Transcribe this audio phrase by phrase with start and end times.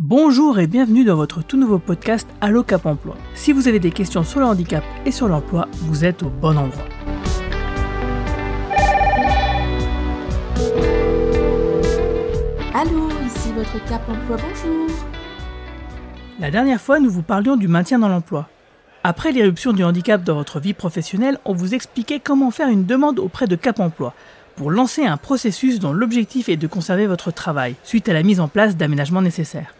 [0.00, 3.16] Bonjour et bienvenue dans votre tout nouveau podcast Allo Cap Emploi.
[3.34, 6.56] Si vous avez des questions sur le handicap et sur l'emploi, vous êtes au bon
[6.56, 6.84] endroit.
[12.72, 14.86] Allô, ici votre Cap Emploi, bonjour.
[16.38, 18.48] La dernière fois, nous vous parlions du maintien dans l'emploi.
[19.02, 23.18] Après l'éruption du handicap dans votre vie professionnelle, on vous expliquait comment faire une demande
[23.18, 24.14] auprès de Cap Emploi
[24.54, 28.38] pour lancer un processus dont l'objectif est de conserver votre travail suite à la mise
[28.38, 29.74] en place d'aménagements nécessaires.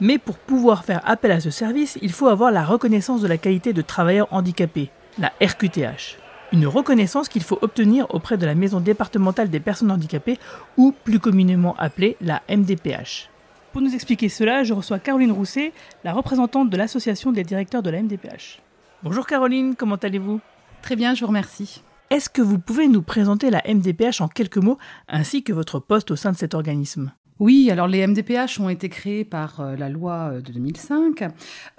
[0.00, 3.38] Mais pour pouvoir faire appel à ce service, il faut avoir la reconnaissance de la
[3.38, 6.18] qualité de travailleur handicapé, la RQTH.
[6.52, 10.38] Une reconnaissance qu'il faut obtenir auprès de la Maison départementale des personnes handicapées
[10.76, 13.30] ou plus communément appelée la MDPH.
[13.72, 15.72] Pour nous expliquer cela, je reçois Caroline Rousset,
[16.04, 18.60] la représentante de l'Association des directeurs de la MDPH.
[19.02, 20.40] Bonjour Caroline, comment allez-vous?
[20.82, 21.82] Très bien, je vous remercie.
[22.10, 26.10] Est-ce que vous pouvez nous présenter la MDPH en quelques mots ainsi que votre poste
[26.10, 27.12] au sein de cet organisme?
[27.40, 31.24] Oui, alors les MDPH ont été créés par euh, la loi euh, de 2005.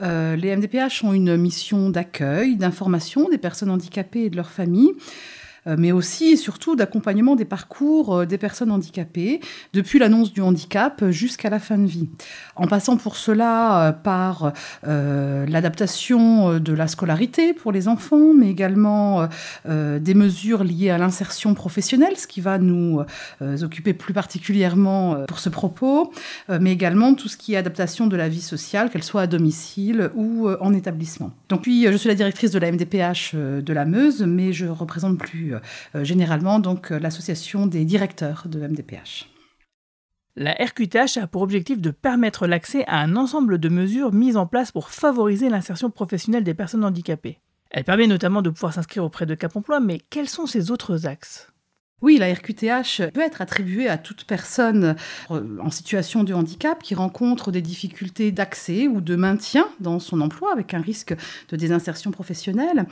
[0.00, 4.92] Euh, les MDPH ont une mission d'accueil, d'information des personnes handicapées et de leurs familles.
[5.66, 9.40] Euh, mais aussi et surtout d'accompagnement des parcours euh, des personnes handicapées,
[9.72, 12.08] depuis l'annonce du handicap jusqu'à la fin de vie.
[12.56, 14.52] En passant pour cela euh, par
[14.84, 19.28] l'adaptation de la scolarité pour les enfants, mais également
[19.66, 23.00] des mesures liées à l'insertion professionnelle, ce qui va nous
[23.40, 26.12] occuper plus particulièrement pour ce propos,
[26.48, 30.10] mais également tout ce qui est adaptation de la vie sociale, qu'elle soit à domicile
[30.14, 31.32] ou en établissement.
[31.48, 35.18] Donc puis, je suis la directrice de la MDPH de la Meuse, mais je représente
[35.18, 35.53] plus
[35.94, 39.30] euh, généralement donc euh, l'association des directeurs de MDPH.
[40.36, 44.46] La RQTH a pour objectif de permettre l'accès à un ensemble de mesures mises en
[44.46, 47.38] place pour favoriser l'insertion professionnelle des personnes handicapées.
[47.70, 51.06] Elle permet notamment de pouvoir s'inscrire auprès de Cap Emploi, mais quels sont ces autres
[51.06, 51.53] axes?
[52.02, 54.94] Oui, la RQTH peut être attribuée à toute personne
[55.30, 60.20] euh, en situation de handicap qui rencontre des difficultés d'accès ou de maintien dans son
[60.20, 61.14] emploi avec un risque
[61.48, 62.84] de désinsertion professionnelle.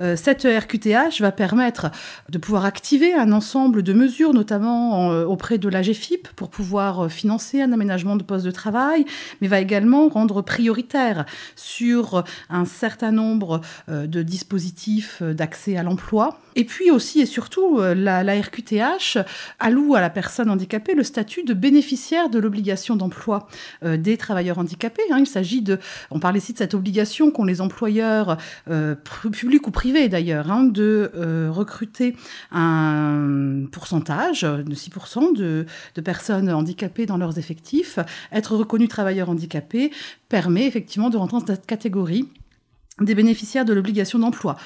[0.00, 1.90] Euh, cette RQTH va permettre
[2.28, 7.10] de pouvoir activer un ensemble de mesures, notamment euh, auprès de la GFIP, pour pouvoir
[7.10, 9.04] financer un aménagement de poste de travail,
[9.40, 11.24] mais va également rendre prioritaire
[11.56, 16.38] sur un certain nombre de dispositifs d'accès à l'emploi.
[16.56, 19.18] Et puis aussi et surtout, la, la RQTH RQTH
[19.58, 23.48] alloue à la personne handicapée le statut de bénéficiaire de l'obligation d'emploi
[23.84, 25.02] euh, des travailleurs handicapés.
[25.10, 25.18] Hein.
[25.20, 25.78] Il s'agit de,
[26.10, 28.36] on parle ici de cette obligation qu'ont les employeurs
[28.70, 32.16] euh, publics ou privés d'ailleurs, hein, de euh, recruter
[32.52, 37.98] un pourcentage de 6% de, de personnes handicapées dans leurs effectifs.
[38.32, 39.90] Être reconnu travailleur handicapé
[40.28, 42.28] permet effectivement de rentrer dans cette catégorie
[43.00, 44.56] des bénéficiaires de l'obligation d'emploi.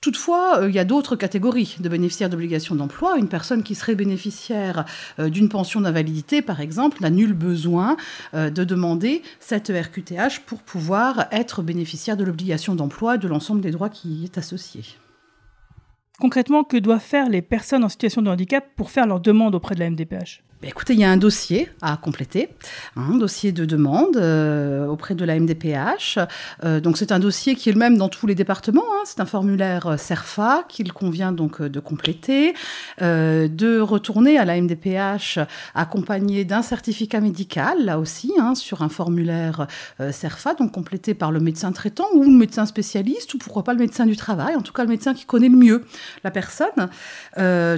[0.00, 3.18] Toutefois, euh, il y a d'autres catégories de bénéficiaires d'obligation d'emploi.
[3.18, 4.84] Une personne qui serait bénéficiaire
[5.18, 7.96] euh, d'une pension d'invalidité, par exemple, n'a nul besoin
[8.32, 13.60] euh, de demander cette RQTH pour pouvoir être bénéficiaire de l'obligation d'emploi et de l'ensemble
[13.60, 14.84] des droits qui y est associé.
[16.20, 19.74] Concrètement, que doivent faire les personnes en situation de handicap pour faire leur demande auprès
[19.74, 22.48] de la MDPH bah, écoutez, il y a un dossier à compléter,
[22.96, 26.18] un dossier de demande euh, auprès de la MDPH.
[26.64, 28.82] Euh, donc c'est un dossier qui est le même dans tous les départements.
[28.92, 29.02] Hein.
[29.04, 32.54] C'est un formulaire euh, CERFA qu'il convient donc de compléter,
[33.00, 35.38] de retourner à la MDPH
[35.76, 39.68] accompagné d'un certificat médical, là aussi, hein, sur un formulaire
[40.10, 43.78] CERFA, donc complété par le médecin traitant ou le médecin spécialiste ou pourquoi pas le
[43.78, 45.84] médecin du travail, en tout cas le médecin qui connaît le mieux
[46.24, 46.88] la personne.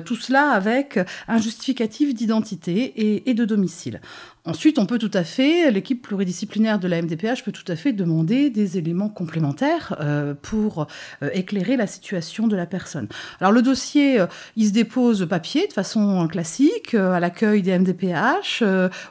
[0.04, 0.98] tout cela avec
[1.28, 4.00] un justificatif d'identité et, de domicile.
[4.46, 7.92] Ensuite, on peut tout à fait, l'équipe pluridisciplinaire de la MDPH peut tout à fait
[7.92, 10.86] demander des éléments complémentaires euh, pour
[11.22, 13.06] euh, éclairer la situation de la personne.
[13.40, 18.62] Alors le dossier, euh, il se dépose papier de façon classique à l'accueil des MDPH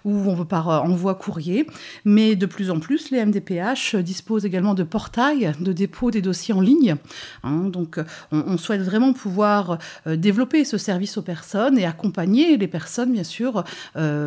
[0.03, 1.67] ou on veut par envoi courrier,
[2.05, 6.55] mais de plus en plus, les MDPH disposent également de portails de dépôt des dossiers
[6.55, 6.95] en ligne.
[7.43, 7.65] Hein.
[7.65, 7.99] donc
[8.31, 13.23] on, on, souhaite vraiment pouvoir développer ce service aux personnes et accompagner les personnes, bien
[13.23, 13.63] sûr,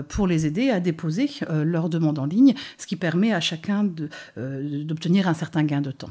[0.08, 3.40] pour les aider à développer déposer euh, leur demande en ligne, ce qui permet à
[3.40, 3.88] chacun
[4.36, 6.10] euh, d'obtenir un certain gain de temps.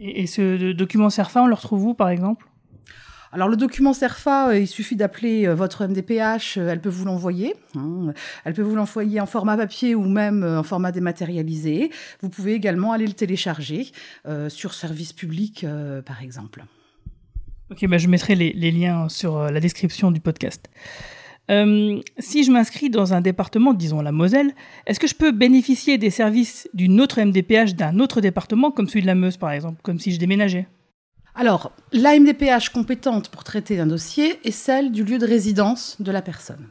[0.00, 2.46] Et, ce document CERFA, on le retrouve où, par exemple?
[3.32, 7.54] Alors le document CERFA, euh, il suffit d'appeler votre MDPH, elle peut vous l'envoyer.
[7.76, 8.14] Hein.
[8.44, 11.90] Elle peut vous l'envoyer en format papier ou même en format dématérialisé.
[12.22, 13.88] Vous pouvez également aller le télécharger
[14.48, 15.66] sur service public,
[16.06, 16.64] par exemple.
[17.70, 20.70] Ok, bah je mettrai les, les liens sur la description du podcast.
[21.50, 24.52] Euh, si je m'inscris dans un département, disons la Moselle,
[24.86, 29.02] est-ce que je peux bénéficier des services d'une autre MDPH d'un autre département, comme celui
[29.02, 30.66] de la Meuse par exemple, comme si je déménageais?
[31.34, 36.10] Alors, la MDPH compétente pour traiter un dossier est celle du lieu de résidence de
[36.10, 36.66] la personne.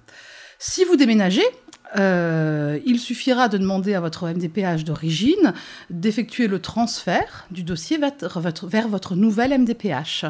[0.59, 1.45] Si vous déménagez,
[1.95, 5.53] Euh, il suffira de demander à votre MDPH d'origine
[5.89, 10.25] d'effectuer le transfert du dossier vers votre, nouvelle MDPH.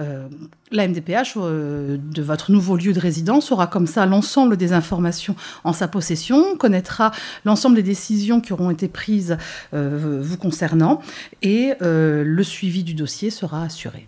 [0.00, 0.28] Euh,
[0.70, 5.34] la MDPH euh, de votre nouveau lieu de résidence aura comme ça l'ensemble des informations
[5.64, 7.10] en sa possession, connaîtra
[7.44, 9.36] l'ensemble des décisions qui auront été prises
[9.72, 11.00] vous concernant
[11.42, 14.06] et le suivi du dossier sera assuré.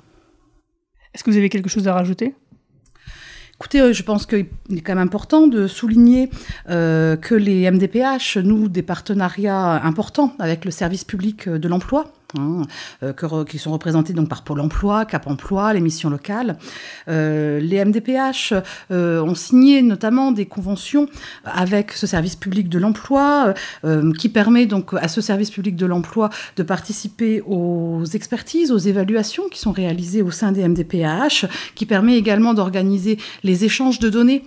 [1.15, 2.35] Est-ce que vous avez quelque chose à rajouter?
[3.65, 4.47] Écoutez, euh, je pense qu'il
[4.77, 6.29] est quand même important de souligner
[6.69, 12.13] euh, que les MDPH nouent des partenariats importants avec le service public de l'emploi.
[12.37, 12.63] Hein,
[13.03, 16.57] euh, qui sont représentés donc par Pôle Emploi, Cap Emploi, les missions locales.
[17.09, 18.55] Euh, les MDPH
[18.91, 21.09] euh, ont signé notamment des conventions
[21.45, 23.55] avec ce service public de l'emploi,
[24.19, 29.45] qui permet donc à ce service public de l'emploi de participer aux expertises, aux évaluations
[29.51, 34.45] qui sont réalisées au sein des MDPH, qui permet également d'organiser les échanges de données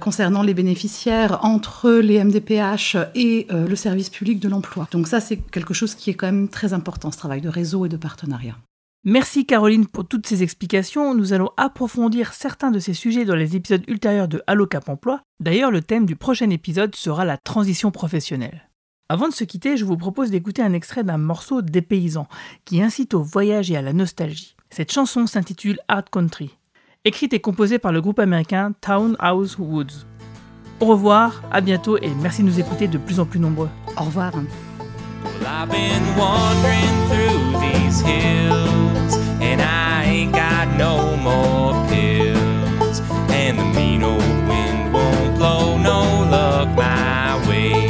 [0.00, 4.88] concernant les bénéficiaires entre les MDPH et le service public de l'emploi.
[4.92, 7.88] Donc ça, c'est quelque chose qui est quand même très important travail de réseau et
[7.88, 8.56] de partenariat.
[9.04, 11.14] Merci Caroline pour toutes ces explications.
[11.14, 15.20] Nous allons approfondir certains de ces sujets dans les épisodes ultérieurs de Allo Cap Emploi.
[15.40, 18.68] D'ailleurs, le thème du prochain épisode sera la transition professionnelle.
[19.08, 22.28] Avant de se quitter, je vous propose d'écouter un extrait d'un morceau des paysans
[22.64, 24.56] qui incite au voyage et à la nostalgie.
[24.68, 26.50] Cette chanson s'intitule Art Country,
[27.04, 30.04] écrite et composée par le groupe américain Townhouse Woods.
[30.80, 33.70] Au revoir, à bientôt et merci de nous écouter de plus en plus nombreux.
[33.96, 34.32] Au revoir.
[35.50, 43.00] I've been wandering through these hills, and I ain't got no more pills.
[43.30, 46.00] And the mean old wind won't blow no
[46.30, 47.88] luck my way.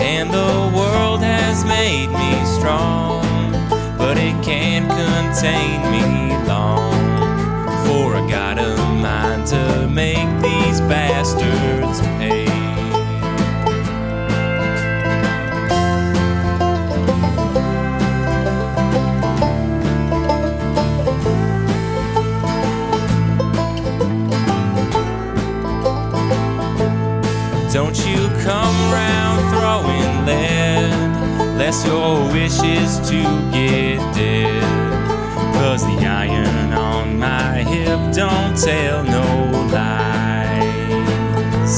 [0.00, 3.52] And the world has made me strong,
[3.98, 6.90] but it can't contain me long.
[7.84, 11.77] For I got a mind to make these bastards
[31.88, 34.62] your wish is to get dead.
[35.54, 39.26] Cause the iron on my hip don't tell no
[39.72, 41.74] lies.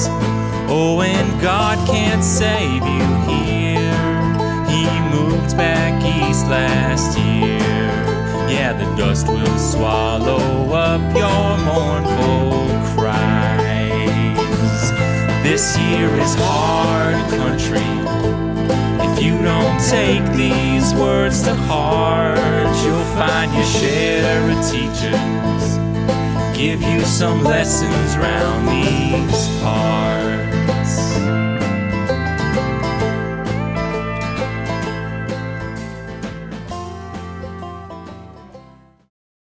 [0.68, 4.02] Oh, and God can't save you here.
[4.72, 4.82] He
[5.14, 7.60] moved back east last year.
[8.54, 14.82] Yeah, the dust will swallow up your mournful cries.
[15.44, 18.49] This year is hard country.
[19.20, 22.38] You don't take these words to heart,
[22.84, 25.40] you'll find your share of teachers
[26.60, 30.59] give you some lessons round these parts.